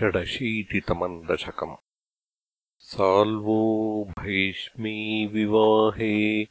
[0.00, 1.74] षडशीतितमम् दशकम्
[2.78, 3.58] साल्वो
[4.18, 6.46] भैष्मी विवाहे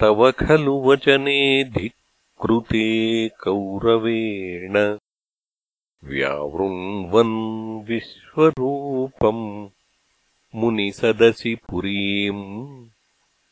[0.00, 4.98] तव खलु वचने धिक्कृते कौरवेण।
[6.04, 9.68] व्यावृण्वन् विश्वरूपम्
[10.54, 12.86] मुनिसदसि पुरीम्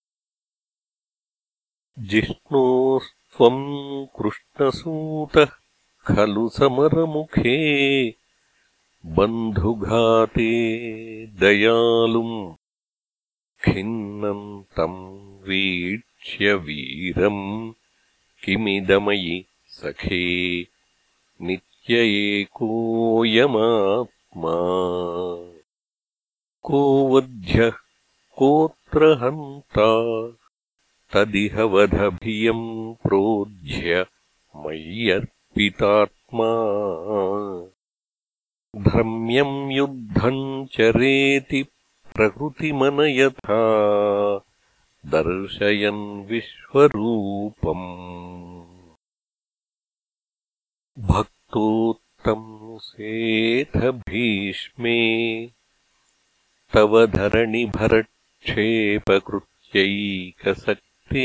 [1.98, 5.46] जिष्णोस्त्वम् कृष्णसूतः
[6.06, 7.58] खलु समरमुखे
[9.06, 10.50] बन्धुघाते
[11.26, 12.54] दयालुम्।
[13.64, 17.72] खिन्नम् तम् वीक्ष्य वीरम्
[18.44, 20.66] किमिदमयि सखे
[21.42, 24.56] नित्य एकोऽयमात्मा
[26.62, 27.72] को वध्यः
[28.36, 30.30] कोऽत्र हन्ता
[31.12, 34.06] तदिह वधभियम् प्रोज्झ्य
[34.56, 36.50] मय्यर्पितात्मा।
[38.76, 41.66] धर्म्यम् युद्धम् चरेति
[42.14, 43.60] प्रकृतिमनयथा।
[45.06, 48.64] दर्शयन् विश्वरूपम्।
[51.04, 55.48] भक्तोत्तंसेऽथ भीष्मे।
[56.72, 57.06] तव
[58.48, 61.24] धरणिभरक्षेपकृत्यैकसक्ते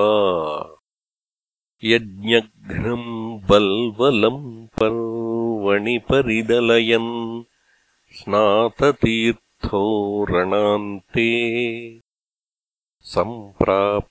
[1.83, 7.13] यज्ञघ्नम् बल्वलम् पर्वणि परिदलयन्
[8.13, 9.48] स्नाततीर्थो
[10.29, 11.99] रणान्ते।
[13.01, 14.05] सम्प्राप्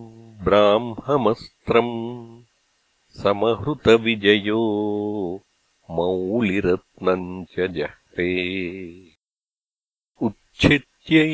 [0.49, 1.95] ब्राह्ममस्त्रम्
[3.21, 4.61] समहृतविजयो
[5.95, 8.33] मौलिरत्नम् च जह्रे
[10.27, 11.27] उच्छित्यै